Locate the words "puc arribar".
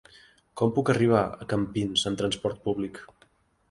0.77-1.21